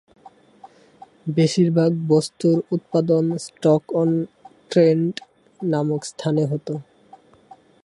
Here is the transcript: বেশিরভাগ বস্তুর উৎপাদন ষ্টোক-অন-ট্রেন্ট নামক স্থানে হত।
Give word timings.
বেশিরভাগ 1.35 1.91
বস্তুর 2.09 2.57
উৎপাদন 2.71 3.23
ষ্টোক-অন-ট্রেন্ট 3.45 5.15
নামক 5.59 6.01
স্থানে 6.05 6.43
হত। 6.45 6.67